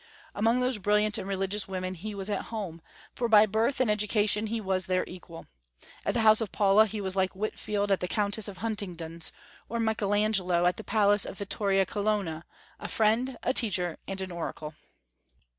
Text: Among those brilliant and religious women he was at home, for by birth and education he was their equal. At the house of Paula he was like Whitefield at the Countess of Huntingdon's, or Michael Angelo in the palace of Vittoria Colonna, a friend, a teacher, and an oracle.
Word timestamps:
Among 0.33 0.61
those 0.61 0.79
brilliant 0.79 1.19
and 1.19 1.27
religious 1.27 1.67
women 1.67 1.93
he 1.93 2.15
was 2.15 2.27
at 2.27 2.45
home, 2.45 2.81
for 3.13 3.29
by 3.29 3.45
birth 3.45 3.79
and 3.79 3.91
education 3.91 4.47
he 4.47 4.59
was 4.59 4.87
their 4.87 5.03
equal. 5.05 5.45
At 6.03 6.15
the 6.15 6.21
house 6.21 6.41
of 6.41 6.51
Paula 6.51 6.87
he 6.87 6.99
was 6.99 7.15
like 7.15 7.33
Whitefield 7.35 7.91
at 7.91 7.99
the 7.99 8.07
Countess 8.07 8.47
of 8.47 8.57
Huntingdon's, 8.57 9.31
or 9.69 9.79
Michael 9.79 10.15
Angelo 10.15 10.65
in 10.65 10.73
the 10.75 10.83
palace 10.83 11.23
of 11.23 11.37
Vittoria 11.37 11.85
Colonna, 11.85 12.45
a 12.79 12.87
friend, 12.87 13.37
a 13.43 13.53
teacher, 13.53 13.99
and 14.07 14.21
an 14.21 14.31
oracle. 14.31 14.73